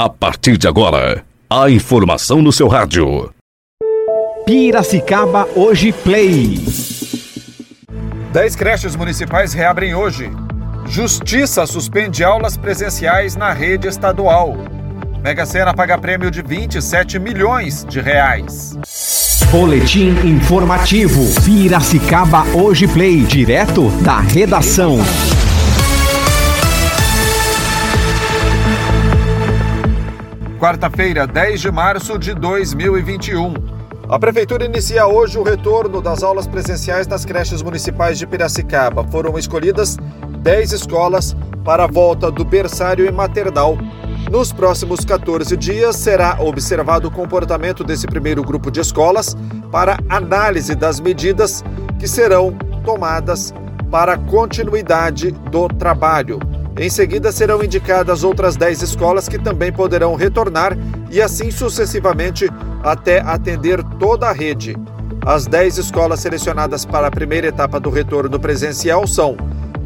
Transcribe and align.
A 0.00 0.08
partir 0.08 0.56
de 0.56 0.68
agora, 0.68 1.24
a 1.50 1.68
informação 1.68 2.40
no 2.40 2.52
seu 2.52 2.68
rádio. 2.68 3.34
Piracicaba 4.46 5.48
Hoje 5.56 5.90
Play. 5.90 6.60
Dez 8.32 8.54
creches 8.54 8.94
municipais 8.94 9.52
reabrem 9.52 9.96
hoje. 9.96 10.30
Justiça 10.86 11.66
suspende 11.66 12.22
aulas 12.22 12.56
presenciais 12.56 13.34
na 13.34 13.52
rede 13.52 13.88
estadual. 13.88 14.56
Mega 15.20 15.44
Sena 15.44 15.74
paga 15.74 15.98
prêmio 15.98 16.30
de 16.30 16.42
27 16.42 17.18
milhões 17.18 17.84
de 17.84 18.00
reais. 18.00 18.78
Boletim 19.50 20.10
informativo. 20.24 21.24
Piracicaba 21.44 22.44
Hoje 22.54 22.86
Play. 22.86 23.22
Direto 23.22 23.90
da 24.04 24.20
redação. 24.20 24.98
Quarta-feira, 30.58 31.24
10 31.24 31.60
de 31.60 31.70
março 31.70 32.18
de 32.18 32.34
2021. 32.34 33.54
A 34.08 34.18
Prefeitura 34.18 34.64
inicia 34.64 35.06
hoje 35.06 35.38
o 35.38 35.44
retorno 35.44 36.02
das 36.02 36.24
aulas 36.24 36.48
presenciais 36.48 37.06
nas 37.06 37.24
creches 37.24 37.62
municipais 37.62 38.18
de 38.18 38.26
Piracicaba. 38.26 39.04
Foram 39.04 39.38
escolhidas 39.38 39.96
10 40.40 40.72
escolas 40.72 41.36
para 41.64 41.84
a 41.84 41.86
volta 41.86 42.28
do 42.28 42.44
berçário 42.44 43.06
e 43.06 43.12
maternal. 43.12 43.78
Nos 44.32 44.52
próximos 44.52 45.04
14 45.04 45.56
dias, 45.56 45.94
será 45.94 46.36
observado 46.40 47.06
o 47.06 47.10
comportamento 47.12 47.84
desse 47.84 48.08
primeiro 48.08 48.42
grupo 48.42 48.68
de 48.68 48.80
escolas 48.80 49.36
para 49.70 49.96
análise 50.08 50.74
das 50.74 50.98
medidas 50.98 51.62
que 52.00 52.08
serão 52.08 52.52
tomadas 52.84 53.54
para 53.92 54.14
a 54.14 54.18
continuidade 54.18 55.30
do 55.30 55.68
trabalho. 55.68 56.47
Em 56.78 56.88
seguida, 56.88 57.32
serão 57.32 57.62
indicadas 57.62 58.22
outras 58.22 58.56
10 58.56 58.82
escolas 58.82 59.28
que 59.28 59.36
também 59.36 59.72
poderão 59.72 60.14
retornar 60.14 60.78
e 61.10 61.20
assim 61.20 61.50
sucessivamente 61.50 62.48
até 62.84 63.20
atender 63.20 63.82
toda 63.98 64.28
a 64.28 64.32
rede. 64.32 64.76
As 65.26 65.46
10 65.46 65.78
escolas 65.78 66.20
selecionadas 66.20 66.84
para 66.84 67.08
a 67.08 67.10
primeira 67.10 67.48
etapa 67.48 67.80
do 67.80 67.90
retorno 67.90 68.38
presencial 68.38 69.08
são 69.08 69.36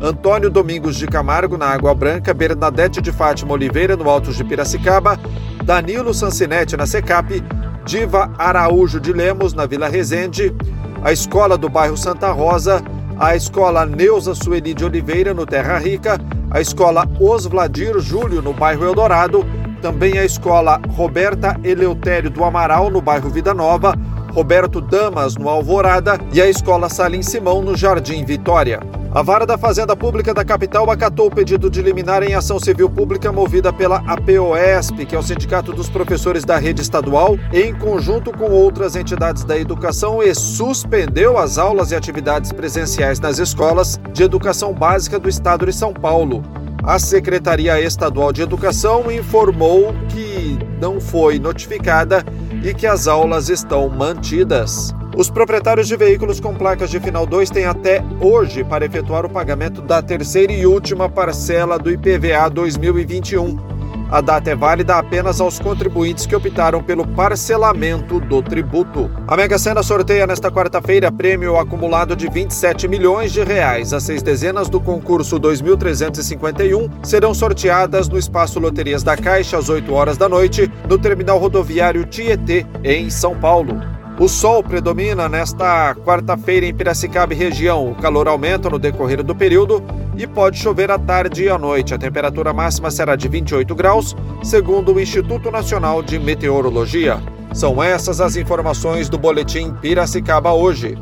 Antônio 0.02 0.50
Domingos 0.50 0.96
de 0.96 1.06
Camargo, 1.06 1.56
na 1.56 1.66
Água 1.66 1.94
Branca, 1.94 2.34
Bernadette 2.34 3.00
de 3.00 3.10
Fátima 3.10 3.54
Oliveira, 3.54 3.96
no 3.96 4.10
Altos 4.10 4.36
de 4.36 4.44
Piracicaba, 4.44 5.18
Danilo 5.64 6.12
Sancinete, 6.12 6.76
na 6.76 6.86
Secap, 6.86 7.42
Diva 7.86 8.30
Araújo 8.36 9.00
de 9.00 9.14
Lemos, 9.14 9.54
na 9.54 9.64
Vila 9.64 9.88
Resende, 9.88 10.54
a 11.02 11.10
Escola 11.10 11.56
do 11.56 11.70
Bairro 11.70 11.96
Santa 11.96 12.30
Rosa, 12.32 12.82
a 13.18 13.34
Escola 13.34 13.86
Neuza 13.86 14.34
Sueli 14.34 14.74
de 14.74 14.84
Oliveira, 14.84 15.32
no 15.32 15.46
Terra 15.46 15.78
Rica, 15.78 16.20
a 16.52 16.60
Escola 16.60 17.08
Osvladir 17.18 17.98
Júlio, 17.98 18.42
no 18.42 18.52
bairro 18.52 18.84
Eldorado, 18.84 19.44
também 19.80 20.18
a 20.18 20.24
Escola 20.24 20.78
Roberta 20.90 21.58
Eleutério 21.64 22.28
do 22.28 22.44
Amaral, 22.44 22.90
no 22.90 23.00
bairro 23.00 23.30
Vida 23.30 23.54
Nova, 23.54 23.96
Roberto 24.34 24.80
Damas, 24.80 25.34
no 25.36 25.48
Alvorada, 25.48 26.18
e 26.30 26.42
a 26.42 26.46
Escola 26.46 26.90
Salim 26.90 27.22
Simão, 27.22 27.62
no 27.62 27.74
Jardim 27.74 28.22
Vitória. 28.24 28.80
A 29.14 29.20
Vara 29.20 29.44
da 29.44 29.58
Fazenda 29.58 29.94
Pública 29.94 30.32
da 30.32 30.42
capital 30.42 30.90
acatou 30.90 31.26
o 31.26 31.30
pedido 31.30 31.68
de 31.68 31.82
liminar 31.82 32.22
em 32.22 32.34
ação 32.34 32.58
civil 32.58 32.88
pública 32.88 33.30
movida 33.30 33.70
pela 33.70 33.98
APOESP, 34.06 35.04
que 35.04 35.14
é 35.14 35.18
o 35.18 35.22
Sindicato 35.22 35.70
dos 35.70 35.90
Professores 35.90 36.46
da 36.46 36.56
Rede 36.56 36.80
Estadual, 36.80 37.38
em 37.52 37.74
conjunto 37.74 38.32
com 38.32 38.50
outras 38.50 38.96
entidades 38.96 39.44
da 39.44 39.58
educação, 39.58 40.22
e 40.22 40.34
suspendeu 40.34 41.36
as 41.36 41.58
aulas 41.58 41.90
e 41.90 41.94
atividades 41.94 42.52
presenciais 42.52 43.20
nas 43.20 43.38
escolas 43.38 44.00
de 44.14 44.22
educação 44.22 44.72
básica 44.72 45.18
do 45.18 45.28
estado 45.28 45.66
de 45.66 45.74
São 45.74 45.92
Paulo. 45.92 46.42
A 46.82 46.98
Secretaria 46.98 47.78
Estadual 47.82 48.32
de 48.32 48.40
Educação 48.40 49.12
informou 49.12 49.94
que 50.08 50.58
não 50.80 50.98
foi 50.98 51.38
notificada 51.38 52.24
e 52.64 52.72
que 52.72 52.86
as 52.86 53.06
aulas 53.06 53.50
estão 53.50 53.90
mantidas. 53.90 54.94
Os 55.14 55.28
proprietários 55.28 55.86
de 55.86 55.96
veículos 55.96 56.40
com 56.40 56.54
placas 56.54 56.90
de 56.90 56.98
final 56.98 57.26
2 57.26 57.50
têm 57.50 57.66
até 57.66 58.02
hoje 58.18 58.64
para 58.64 58.86
efetuar 58.86 59.26
o 59.26 59.30
pagamento 59.30 59.82
da 59.82 60.00
terceira 60.00 60.52
e 60.52 60.66
última 60.66 61.08
parcela 61.08 61.78
do 61.78 61.90
IPVA 61.90 62.48
2021. 62.48 63.72
A 64.10 64.20
data 64.20 64.50
é 64.50 64.54
válida 64.54 64.96
apenas 64.96 65.40
aos 65.40 65.58
contribuintes 65.58 66.26
que 66.26 66.36
optaram 66.36 66.82
pelo 66.82 67.06
parcelamento 67.06 68.20
do 68.20 68.42
tributo. 68.42 69.10
A 69.26 69.36
Mega 69.36 69.58
Sena 69.58 69.82
sorteia 69.82 70.26
nesta 70.26 70.50
quarta-feira 70.50 71.10
prêmio 71.10 71.58
acumulado 71.58 72.14
de 72.16 72.28
27 72.28 72.88
milhões 72.88 73.32
de 73.32 73.42
reais. 73.42 73.92
As 73.92 74.02
seis 74.02 74.22
dezenas 74.22 74.68
do 74.68 74.80
concurso 74.80 75.38
2351 75.38 76.88
serão 77.02 77.32
sorteadas 77.32 78.08
no 78.08 78.18
Espaço 78.18 78.58
Loterias 78.58 79.02
da 79.02 79.16
Caixa 79.16 79.56
às 79.58 79.68
8 79.68 79.92
horas 79.92 80.18
da 80.18 80.28
noite, 80.28 80.70
no 80.88 80.98
terminal 80.98 81.38
rodoviário 81.38 82.04
Tietê, 82.04 82.66
em 82.84 83.08
São 83.08 83.34
Paulo. 83.34 83.91
O 84.18 84.28
sol 84.28 84.62
predomina 84.62 85.28
nesta 85.28 85.94
quarta-feira 86.04 86.66
em 86.66 86.74
Piracicaba 86.74 87.32
e 87.32 87.36
região. 87.36 87.90
O 87.90 87.94
calor 87.94 88.28
aumenta 88.28 88.68
no 88.68 88.78
decorrer 88.78 89.22
do 89.22 89.34
período 89.34 89.82
e 90.16 90.26
pode 90.26 90.58
chover 90.58 90.90
à 90.90 90.98
tarde 90.98 91.44
e 91.44 91.48
à 91.48 91.58
noite. 91.58 91.94
A 91.94 91.98
temperatura 91.98 92.52
máxima 92.52 92.90
será 92.90 93.16
de 93.16 93.26
28 93.26 93.74
graus, 93.74 94.14
segundo 94.42 94.94
o 94.94 95.00
Instituto 95.00 95.50
Nacional 95.50 96.02
de 96.02 96.18
Meteorologia. 96.18 97.20
São 97.52 97.82
essas 97.82 98.20
as 98.20 98.36
informações 98.36 99.08
do 99.08 99.18
Boletim 99.18 99.72
Piracicaba 99.80 100.52
hoje. 100.52 100.96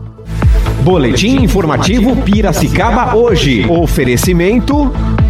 Boletim 0.83 1.43
informativo 1.43 2.17
Piracicaba 2.23 3.15
hoje. 3.15 3.67
Oferecimento. 3.69 4.91